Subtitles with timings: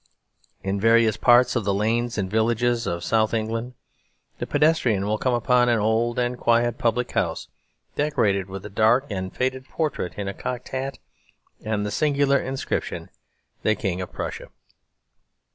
[0.63, 3.75] In various parts of the lanes and villages of South England
[4.39, 7.49] the pedestrian will come upon an old and quiet public house,
[7.95, 10.97] decorated with a dark and faded portrait in a cocked hat
[11.63, 13.11] and the singular inscription,
[13.61, 14.47] "The King of Prussia."